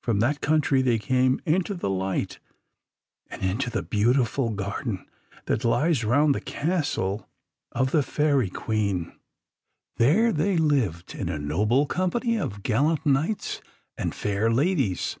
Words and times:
From 0.00 0.18
that 0.18 0.40
country 0.40 0.82
they 0.82 0.98
came 0.98 1.40
into 1.46 1.72
the 1.74 1.88
light, 1.88 2.40
and 3.28 3.42
into 3.44 3.70
the 3.70 3.84
beautiful 3.84 4.50
garden 4.50 5.06
that 5.44 5.64
lies 5.64 6.02
round 6.02 6.34
the 6.34 6.40
castle 6.40 7.28
of 7.70 7.92
the 7.92 8.02
Fairy 8.02 8.50
Queen. 8.50 9.16
There 9.98 10.32
they 10.32 10.56
lived 10.56 11.14
in 11.14 11.28
a 11.28 11.38
noble 11.38 11.86
company 11.86 12.36
of 12.36 12.64
gallant 12.64 13.06
knights 13.06 13.60
and 13.96 14.12
fair 14.12 14.50
ladies. 14.50 15.16